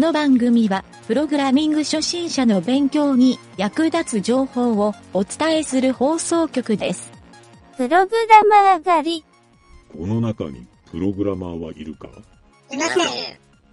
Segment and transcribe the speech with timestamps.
[0.00, 7.12] の番組は、プログラミング初心者の勉強に役立つ情報をお伝えする放送局です。
[7.76, 9.24] プログラマー狩り。
[9.92, 12.08] この中にプログラマーはいるか？
[12.72, 13.06] いません。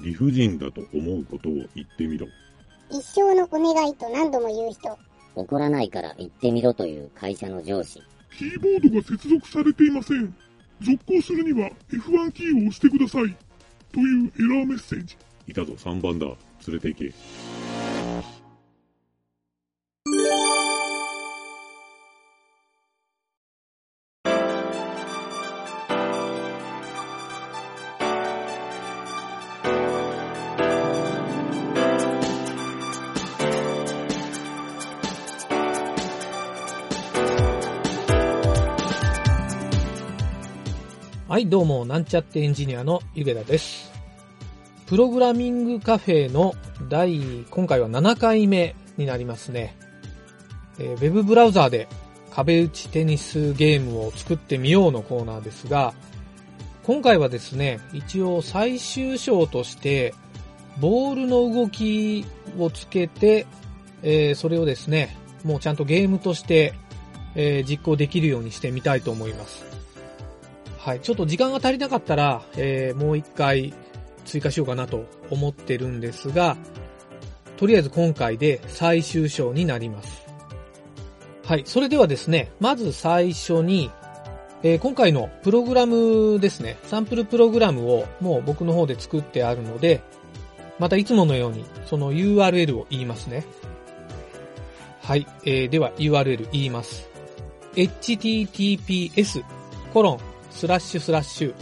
[0.01, 2.27] 理不尽だと思うことを言ってみろ。
[2.89, 4.97] 一生のお願いと何度も言う人。
[5.35, 8.01] 怒らないから言ってみろという会社の上司。
[8.37, 10.35] キーボードが接続されていません。
[10.81, 13.35] 続行するには F1 キーを押してください。
[13.93, 15.15] というエラーメッセージ。
[15.47, 16.25] いたぞ3番だ。
[16.67, 17.13] 連れて行け。
[41.29, 43.86] はい、どうも、なんちゃってエンジニアのゆげだです。
[44.87, 46.53] プログラミングカフェの
[46.87, 49.75] 第、今回は7回目になりますね。
[50.79, 51.89] えーウェブブラウザーで
[52.31, 55.93] 壁打ちテニスゲームを作ってみようのコーナーですが、
[56.83, 60.13] 今回はですね、一応最終章として、
[60.79, 62.25] ボールの動き
[62.57, 63.45] をつけて、
[64.03, 66.73] えーそれをですね、もうちゃんとゲームとして、
[67.35, 69.65] えー実行できるようにしてみたいと思います。
[70.77, 71.01] はい。
[71.01, 73.73] ちょっと時間が足りなかったら、えーもう一回
[74.27, 76.57] 追加しようかなと思ってるんですが、
[77.57, 80.27] とりあえず今回で最終章になります。
[81.45, 81.63] はい。
[81.65, 83.89] それではですね、まず最初に、
[84.63, 90.01] えー今回のプログラムですね、サンプルプログラムをもう僕の方で作ってあるので、
[90.77, 93.45] またいつものようにその URL を言いますね。
[95.01, 95.25] はい。
[95.45, 97.07] えーでは URL 言います。
[97.75, 99.43] https
[99.93, 100.19] コロン
[100.51, 101.53] スラッシュスラッシュ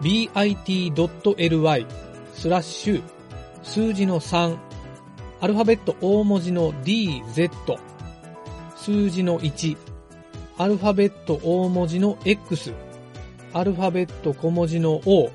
[0.00, 1.86] bit.ly
[2.34, 3.02] スラッシュ
[3.62, 4.56] 数字の3
[5.40, 7.50] アルファベット大文字の dz
[8.76, 9.76] 数字の1
[10.58, 12.72] アルファベット大文字の x
[13.52, 15.30] アルファベット小文字の o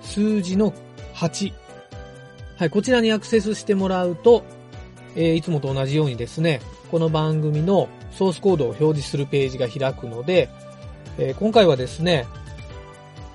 [0.00, 0.72] 数字の
[1.14, 1.52] 8
[2.56, 4.44] はい、こちらにアクセスしてもらうと、
[5.16, 6.60] えーいつもと同じようにですね、
[6.90, 10.48] この番組のソースコードを表示するページが開くので、
[11.18, 12.26] えー今回はですね、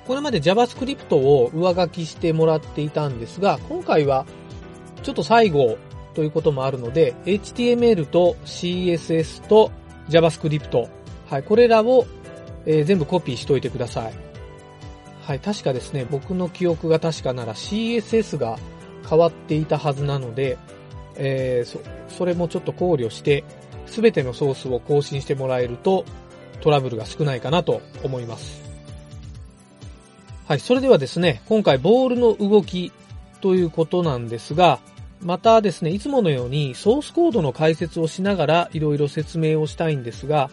[0.09, 4.25] これまで JavaScript を上書きしてもらっていたんですが、今回は
[5.03, 5.77] ちょっと最後
[6.15, 9.71] ということもあるので、HTML と CSS と
[10.09, 10.89] JavaScript、
[11.29, 12.07] はい、これらを、
[12.65, 14.13] えー全部コピーしといてください。
[15.21, 18.57] はい、確かですね、僕の記憶が確かなら CSS が
[19.07, 20.57] 変わっていたはずなので、
[21.17, 23.43] えーそ、それもちょっと考慮して、
[23.85, 26.03] すべてのソースを更新してもらえると、
[26.61, 28.68] トラブルが少ないかなと思います。
[30.49, 32.91] はい、それではですね、今回ボールの動き
[33.39, 34.79] ということなんですが、
[35.21, 40.49] またですね、いつものようにソースコードの解説をしながらいろいろ説明をしたいんですが、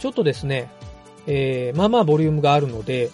[0.00, 0.68] ちょっとですね、
[1.28, 3.10] えー、まあまあボリュームがあるので、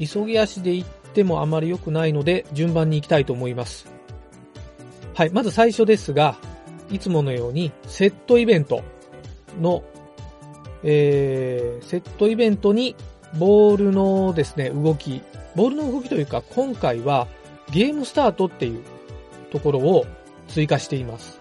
[0.00, 3.86] 急ぎ足で行ってもあまり良くないので、順番に行きたいと思います。
[5.14, 6.36] はい、まず最初ですが、
[6.90, 8.82] いつものようにセットイベント
[9.60, 9.84] の
[10.82, 12.96] えー、セットイベントに
[13.38, 15.22] ボールのですね、動き、
[15.54, 17.26] ボールの動きというか、今回は
[17.70, 18.82] ゲームスタートっていう
[19.50, 20.06] ところを
[20.48, 21.38] 追加しています。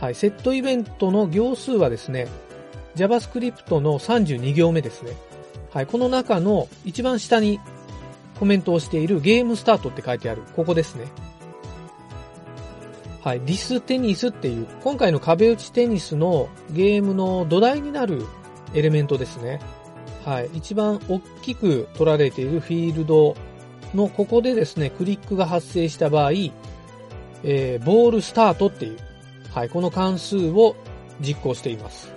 [0.00, 2.28] はい、セットイベントの行数はですね、
[2.96, 5.12] JavaScript の32行目ですね。
[5.72, 7.60] はい、この中の一番下に
[8.38, 11.06] コメントをしているゲームスタートって書いてある、ここですね。
[13.22, 18.24] はい、ディステニスっていう、今回の壁打ちテニスのゲームの土台になる
[18.74, 19.60] エレメントですね。
[20.26, 20.50] はい。
[20.54, 23.36] 一番大きく取られているフィールド
[23.94, 26.32] のここでですね、クリックが発生した場合、
[27.44, 28.98] えー、ボールスタートっていう、
[29.54, 30.74] はい、この関数を
[31.20, 32.12] 実行しています。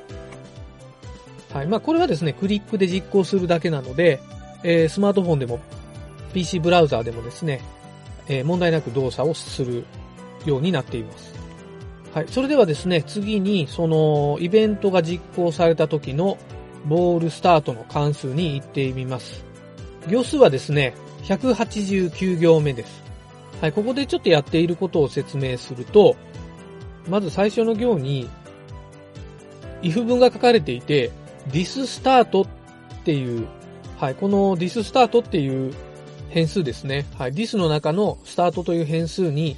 [1.54, 1.68] はい。
[1.68, 4.20] まあ、これはですね、クリックで実行するだけなので、
[4.64, 5.60] えー、スマートフォンでも
[6.34, 7.62] PC ブラウザーでもですね、
[8.28, 9.86] えー、問題なく動作をする
[10.48, 11.32] ようになっています。
[12.16, 12.26] はい。
[12.28, 16.40] それではですね、次に、その、イベントが実行された時の、
[16.86, 19.44] ボールスタートの関数に行ってみます。
[20.08, 20.94] 行数はですね、
[21.24, 23.04] 189行目です。
[23.62, 23.74] はい。
[23.74, 26.16] ここでちょっとやっていることを説明すると、
[27.08, 28.30] まず最初の行に、
[29.82, 31.12] if 文が書かれていて、
[31.50, 32.48] this start っ
[33.04, 33.48] ていう、
[33.98, 34.16] はい。
[34.16, 35.74] この this start っていう
[36.30, 37.06] 変数ですね。
[37.18, 37.34] はい。
[37.34, 39.58] this の中のスタートという変数に、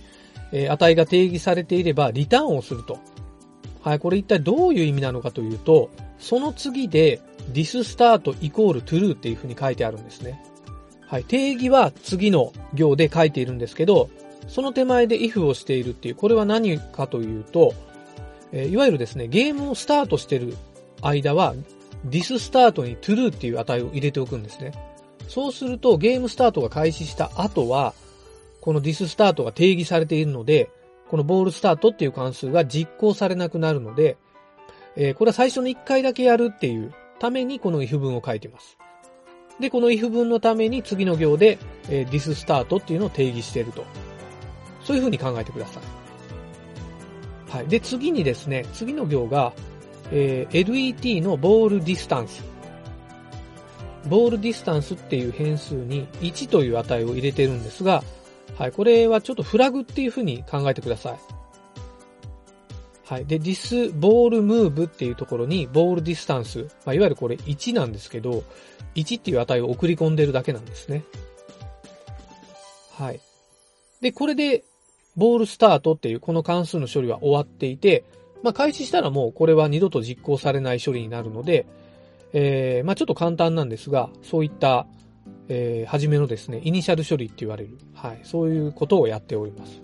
[0.52, 3.00] えー値が定義されていれば、リターンをすると。
[3.82, 5.90] はい、これ一体どういう意味なのかというと、
[6.20, 7.20] その次で
[7.52, 10.44] thisstart イコール true っていう風に書いてあるんですね。
[11.08, 14.10] はい、定義は次の行で書いているんですけど、
[14.48, 17.74] その手前で if をしているっていう、これは何かというと、
[18.52, 20.56] えいわゆるですね、ゲームをスタートしてる
[21.02, 21.56] 間は、
[22.08, 24.74] this スタートに true っていう値を入れておくんですね。
[25.28, 27.94] そうすると、ゲームスタートが開始した後は、
[28.60, 30.70] この this スタートが定義されているので、
[31.12, 34.18] このボールスタートっていう関数が実行されなくなるので、
[34.96, 38.78] えーこれは最初の1回だけやるっていうためにこの if 文を書いてます。
[39.60, 41.60] で、この if 文のために次の行で、
[41.90, 43.84] えー this スタートっていうのを定義していると。
[44.82, 45.84] そういうふうに考えてください。
[47.58, 47.68] はい。
[47.68, 49.52] で、次にですね、次の行が、
[50.14, 52.42] えー let の ball distance。
[54.08, 58.02] ball distance っていう変数に1という値を入れてるんですが、
[58.58, 58.72] はい。
[58.72, 61.20] これはちょっとフラグっていうふうに考えてください。
[63.06, 63.26] はい。
[63.26, 66.64] で、this ボールムーブっていうところにボールディスタンス。
[66.86, 68.44] まあ、いわゆるこれ1なんですけど、
[68.96, 71.04] 1っていう値を送り込んでるだけなんですね。
[72.94, 73.20] はい。
[74.02, 74.64] で、これで、
[75.16, 78.06] ボールスタートっていうこの関数の処理は終わっていて、
[78.44, 81.66] まあ、開始したらもうこれは二度と実行されない処理になるので、
[82.34, 84.88] えー、まあ、ちょっと簡単なんですが、そういった、
[85.54, 89.82] えー、初めのですね、イニシャル処理って言われる、はい、そういうことをやっております。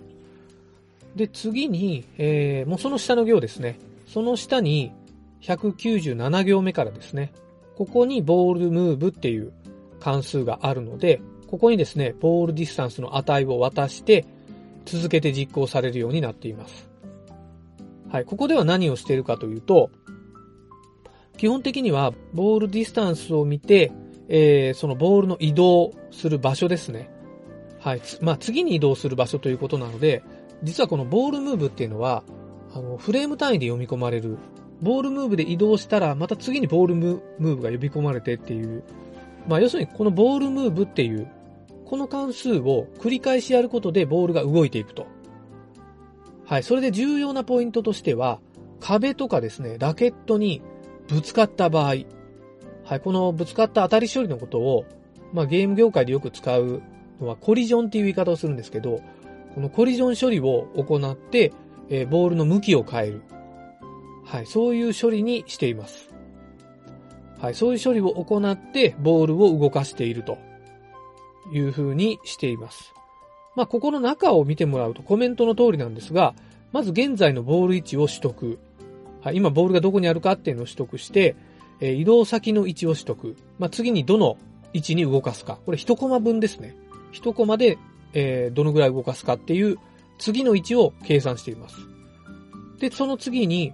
[1.18, 3.78] で、次に、えー、もうその下の行ですね。
[4.08, 4.94] その下に、
[5.42, 7.34] 197行目からですね、
[7.76, 9.52] ここにボールムーブっていう
[10.00, 14.26] 関数があるので、ここにですね、ボールディスタンスの値を渡して、
[14.86, 16.90] 続けて実行されるようになっています。
[18.10, 19.92] はい、ここでは何をしているかというと、
[21.36, 23.92] 基本的にはボールディスタンスを見て、
[24.30, 27.10] えーそのボールの移動する場所ですね。
[27.80, 28.02] はい。
[28.22, 30.24] まあ、次に移動する場所ということなので、
[30.64, 32.24] 実はこのボールムーブっていうのは、
[32.74, 34.38] あの、フレーム単位で読み込まれる。
[34.82, 38.84] ボールムーブで移動したら、また次にボールムムーブが呼び込まれてっていう。
[39.48, 41.28] まあ、要するにこのボールムーブっていう、
[41.86, 45.08] この関数を繰り返しやることでボールが動いていくと。
[46.46, 46.64] はい。
[46.64, 48.40] それで重要なポイントとしては、
[48.80, 50.62] 壁とかですね、ラケットに
[51.08, 51.96] ぶつかった場合、
[52.88, 53.00] はい。
[53.02, 54.86] このぶつかった当たり処理のことを、
[55.34, 56.82] まあ、ゲーム業界でよく使う
[57.20, 59.02] のはコリジョンっていう言い方をするんですけど、
[59.56, 61.52] このコリジョン処理を行って、
[61.90, 63.22] えーボールの向きを変える。
[64.24, 64.46] はい。
[64.46, 66.14] そういう処理にしています。
[67.40, 67.56] はい。
[67.56, 70.38] そういう処理を行って、ボールを動かしていると
[71.54, 72.94] いう風にしています。
[73.56, 76.36] まあ、ここの中を見てもらうとコメントの通りなんですが、
[76.72, 78.60] まず現在のボール位置を取得。
[79.22, 79.36] はい。
[79.36, 81.36] 今ボールがどこにあるかっていうのを取得して、
[81.80, 83.36] えー移動先の位置を取得。
[83.60, 84.38] まあ、次にどの
[84.74, 85.60] 位置に動かすか。
[85.66, 86.76] これ1コマ分ですね。
[87.14, 87.78] 1コマで、
[88.14, 89.78] えーどのぐらい動かすかっていう
[90.18, 91.78] 次の位置を計算しています。
[92.80, 93.74] で、その次に、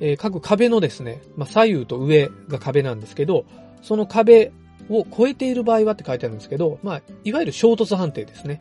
[0.00, 3.44] えー各壁のですね、まあ、左右と上が壁なんですけど、
[3.82, 4.52] その壁
[4.88, 8.60] を超えている場合はって書いてあるんですけど、まあ、いわゆる衝突判定ですね。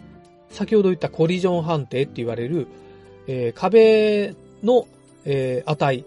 [0.50, 2.68] 先ほど言ったコリジョン判定って言われる、
[3.28, 4.88] えー壁の、
[5.26, 6.06] えー値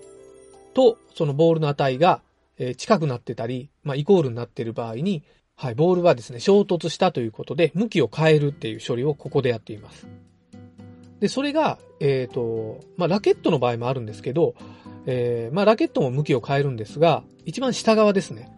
[0.74, 2.20] とそのボールの値が、
[2.58, 5.24] え近くなってたり、まあ、イコールになっている場合に、
[5.56, 10.06] はい、ボールはですね、衝突したということで、向きを変えるっていう処理をここでやっています。
[11.20, 14.54] で、それが、えっ、と、まあ、ラケットの場合もあるんですけど、
[15.06, 18.50] えーまあ、ラケットも向きを変えるんですが、一番下側ですね。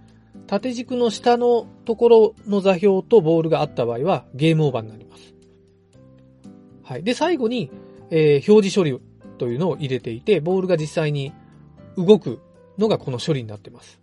[0.47, 5.35] 縦軸の下のところの座標とボールがあった場合は、ゲームオーバーになります。
[6.83, 7.03] はい。
[7.03, 7.71] で、最後に、
[8.11, 9.01] えー表示処理
[9.39, 11.33] というのを入れていて、ボールが実際に
[11.97, 12.41] 動く
[12.79, 14.01] のがこの処理になってます。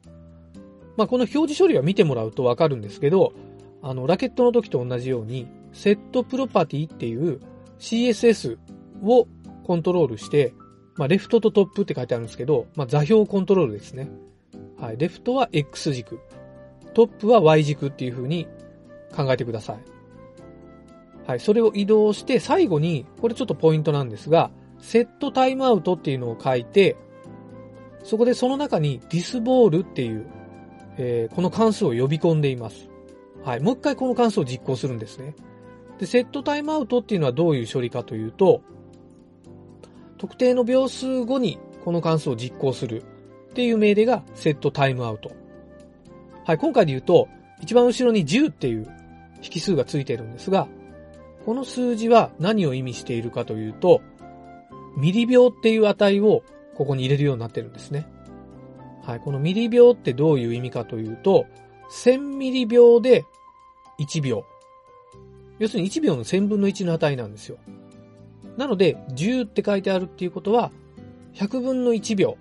[0.98, 3.34] まあ、この表示処理は見てもらうとわかるんですけど、
[3.82, 7.40] あの、ラケットの時と同じように、セットプロパティっていう
[7.80, 8.58] CSS
[9.04, 9.28] を
[9.64, 10.54] コントロールして、
[10.96, 14.10] まあ、レフトとトップって書いてあるんですけど、まあ、座標コントロールですね。
[14.80, 14.98] はい。
[14.98, 16.20] レフトは X 軸、
[16.94, 18.48] トップは Y 軸っていう風に
[19.16, 19.78] 考えてください。
[21.26, 21.40] はい。
[21.40, 26.98] それを移動して、最後に、これちょっとポイントなんですが、セットタイムアウトっていうのを書いて、
[28.04, 30.26] そこでその中にディスボールっていう、
[30.98, 32.90] えーこの関数を呼び込んでいます。
[33.44, 33.60] はい。
[33.60, 35.36] もう一回この関数を実行するんですね。
[36.00, 38.62] で、セットタイムアウトっていうのはどういう処理かというと、
[40.18, 43.04] 特定の秒数後にこの関数を実行する
[43.52, 45.32] っていう命令がセットタイムアウト。
[46.46, 46.58] はい。
[46.58, 47.28] 今回で言うと、
[47.62, 48.88] 一番後ろに10っていう
[49.42, 50.68] 引数がついてるんですが、
[51.46, 54.02] この数字は何を意味しているかというと、
[54.98, 56.44] ミリ秒っていう値を
[56.76, 58.08] ここに入れるようになってるんですね。
[59.04, 59.20] はい。
[59.20, 61.46] このミリ秒ってどういう意味かというと、
[61.92, 63.26] 1000ミリ秒で
[64.00, 64.46] 1秒。
[65.60, 67.58] 要するに1秒の1000分の1の値なんですよ。
[68.58, 70.72] なので、10って書いてあるっていうことは、
[71.34, 72.38] 100分の1秒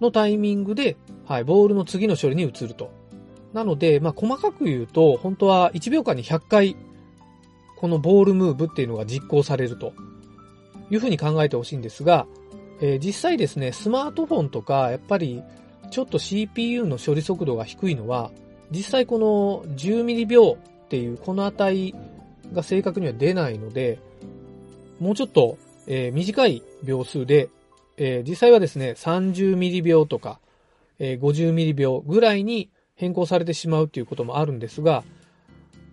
[0.00, 2.90] のタイミングで、はい、ボールの次の処理に移ると。
[3.52, 6.76] なので、まあ、細かく言うと、本当は1秒間に100回、
[7.76, 9.92] このボールムーブっていうのが実行されると
[10.90, 12.26] いうふうに考えてほしいんですが、
[12.80, 15.42] えー実際ですね、スマートフォンとか、やっぱり
[15.90, 18.30] ちょっと CPU の処理速度が低いのは、
[18.70, 21.94] 実際この10ミリ秒っていうこの値
[22.52, 23.98] が正確には出ないので、
[25.00, 27.48] もうちょっと、えー短い秒数で、
[27.96, 30.40] えー実際はですね、30ミリ秒とか、
[30.98, 35.02] えー50ミリ秒ぐらいに変更されてしまうっていうこともあるんですが、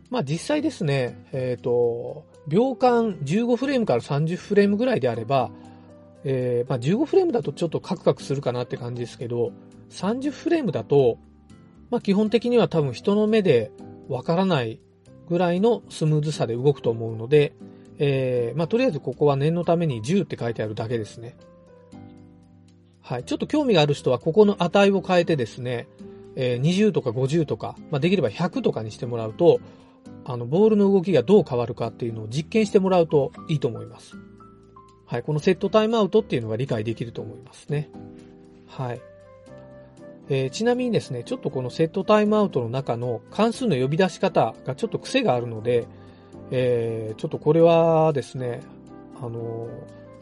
[0.09, 5.49] まあ実際ですね、えっ、と、秒間15フレームから30フレームぐらいであれば、
[6.27, 9.53] えーまあ15フレームだとちょっとカクカクするかなって感じですけど、
[9.91, 11.20] 30フレームだと、
[11.91, 13.72] まあ基本的には多分人の目で
[14.10, 14.82] わからない
[15.29, 17.53] ぐらいのスムーズさで動くと思うので、
[18.00, 21.38] えーまあとりあえずここは念のために10って書いてあるだけですね。
[23.01, 23.24] はい。
[23.24, 25.88] ちょっと興味がある人はここの値を変えてですね、
[26.36, 29.60] えー20とか50とか、まあできれば100とかにしてもらうと、
[30.24, 34.17] あの、ボールの動きがどう変わるかっていうのを実験してもらうといいと思います。
[35.05, 35.24] はい。
[35.24, 37.89] このセットタイムアウトっていうのが理解できると思いますね。
[38.67, 39.01] はい。
[40.29, 45.88] えーちなみにですね、ちょっとこのセットタイムアウトの中の関数の呼び出し方がちょっと癖があるので、
[46.51, 48.62] えーちょっとこれはですね、
[49.17, 49.69] あのー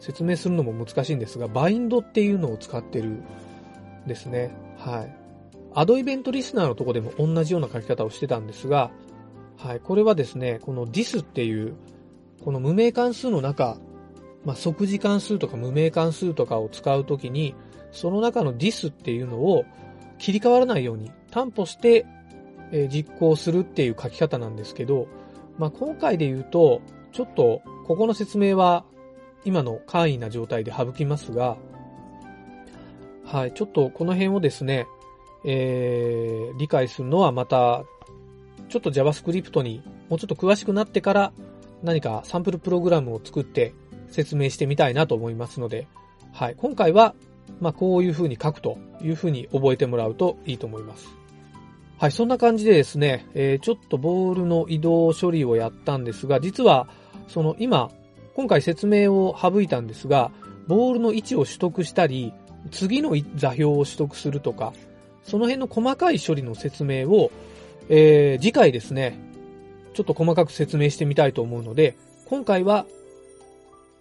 [0.00, 3.22] 説明するのも難しいんですが、バインドっていうのを使ってる
[4.06, 4.50] ですね。
[4.76, 5.16] はい。
[5.72, 8.90] アドイベントリスナーのとこでも同じような書き方をしてたんですが、
[9.56, 9.80] はい。
[9.80, 11.74] これはですね、この dis っていう、
[12.44, 13.78] この無名関数の中、
[14.44, 17.54] まあ、即時関数とか無名関数とかを使うときに、
[17.92, 19.64] その中の dis っていうのを
[20.18, 22.06] 切り替わらないように担保して、
[22.90, 25.06] 実行するっていう書き方なんですけど、
[25.58, 26.82] まあ、今回で言うと、
[27.12, 28.84] ちょっとここの説明は
[29.44, 31.56] 今の簡易な状態で省きますが、
[33.24, 34.86] はい、ちょっとこの辺をですね、
[35.44, 37.84] えー理解するのはまた、
[38.68, 41.32] ちょっと JavaScript にもうちょっと詳しくなってから
[41.82, 43.74] 何かサンプルプログラムを作って
[44.14, 45.88] 説明してみたいなと思いますので、
[46.32, 47.14] はい、今回は、
[47.60, 51.08] まあ、こういう風に書くという風に覚えてもらうといいと思います。
[51.98, 56.88] はい、そんな感じでですね、えーちょっとボールの移動処理をやったんですが、実は、
[57.28, 57.90] その今、
[58.34, 60.30] 今回説明を省いたんですが、
[60.66, 62.32] ボールの位置を取得したり、
[62.70, 64.72] 次の座標を取得するとか、
[65.24, 67.30] その辺の細かい処理の説明を、
[67.88, 69.18] えー次回ですね、
[69.94, 72.86] ちょっと細かく説明してみたいと思うので、今回は、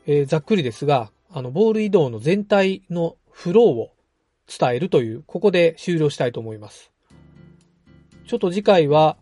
[0.06, 3.92] えーざっくりですが、あの、ボール移動の全体のフローを
[4.48, 6.92] 伝えるという、ここで終了したいと思います。
[8.28, 9.18] ちょっと次回は、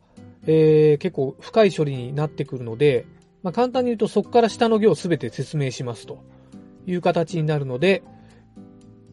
[0.48, 3.06] えー結構深い処理になってくるので、
[3.44, 6.24] まあ、簡単に言うとそこから下の行すべて説明しますと
[6.86, 8.04] いう形になるので、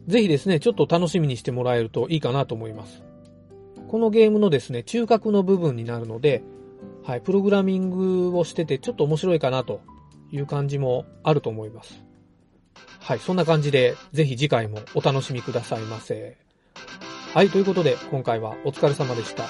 [0.07, 3.03] ぜひですね、ちょっと楽しみにしてもらえるといいかなと思います。
[3.87, 6.43] このゲームのですね、中核の部分になるので、
[7.03, 9.81] はい、プログラミングをしててちょっと面白いかなと
[10.31, 12.01] いう感じもあると思います。
[12.99, 16.37] はい、そんな感じで、ぜひ次回もお楽しみくださいませ。
[17.33, 19.45] はい、ということで、今回はお疲れ様でした。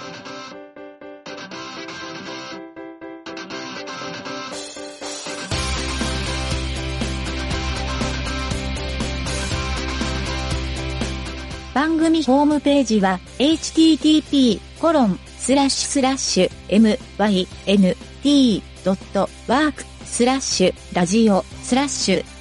[11.74, 14.59] 番組ホームページは http://
[18.24, 22.38] mynt.work スラッシュラジオスラッシュ